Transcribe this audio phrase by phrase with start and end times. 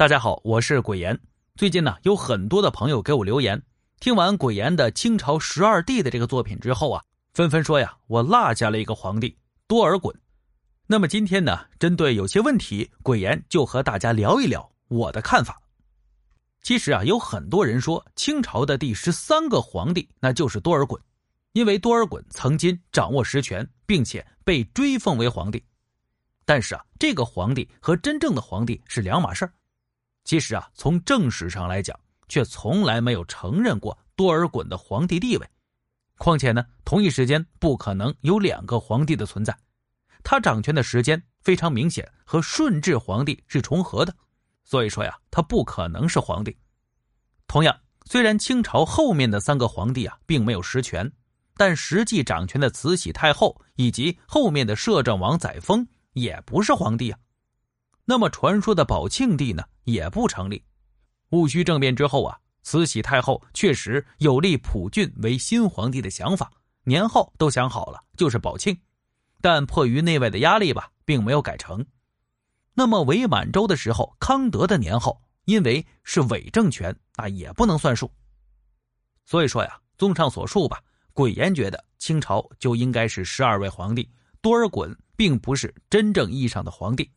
[0.00, 1.20] 大家好，我是鬼言。
[1.56, 3.62] 最近呢，有很多的朋友给我留言，
[3.98, 9.36] 听完鬼言的《清朝十二帝》的这个作品之后啊，纷纷说呀，我落下了一个皇帝
[9.66, 10.10] 多尔衮。
[10.86, 15.60] 那么今天呢，针对有些问题，鬼言就和大家聊一聊我的看法。
[16.62, 20.98] 其实啊，有很多人说清朝的第十三个皇帝那就是多尔衮，
[21.52, 25.62] 因为多尔衮曾经掌握实权，并且被追封为皇帝。
[26.46, 29.52] 但是啊，这个皇帝和真正的皇帝是两码事儿。
[30.30, 31.98] 其实啊，从正史上来讲，
[32.28, 35.50] 却从来没有承认过多尔衮的皇帝地位。
[36.18, 39.52] 况且呢，同一时间不可能有两个皇帝的存在。
[40.22, 44.14] 他掌权的时间非常明显和顺治皇帝是重合的，
[44.62, 46.56] 所以说呀，他不可能是皇帝。
[47.48, 51.10] 同样，虽然清朝后面的三个皇帝啊并没有实权，
[51.56, 57.18] 但实际掌权的慈禧太后以及后面的摄政王载沣也不是皇帝啊。
[58.10, 60.60] 那么传说的宝庆帝呢，也不成立。
[61.28, 66.50] 戊戌政变之后啊，慈禧太后确实有立溥俊为新皇帝的想法，
[66.82, 68.76] 年号都想好了，就是宝庆。
[69.40, 71.86] 但迫于内外的压力吧，并没有改成。
[72.74, 78.10] 那么伪满洲的时候，康德的年号因为是伪政权，那也不能算数。
[79.24, 87.08] 所以说呀，综上所述吧，鬼言觉得清朝就应该是十二位皇帝，多尔衮并不是真正意义上的皇帝。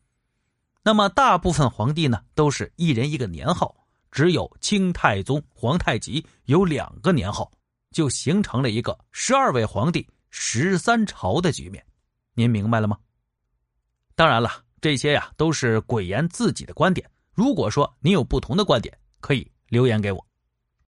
[0.86, 3.74] 那么，大部分皇帝呢，都是一人一个年号，
[4.12, 7.50] 只有清太宗皇太极有两个年号，
[7.92, 11.86] 就形成了一个十二位皇帝十三朝的局面。
[12.34, 12.98] 您明白了吗？
[14.14, 17.10] 当然了，这些呀都是鬼言自己的观点。
[17.32, 20.28] 如果说你有不同的观点，可以留言给我。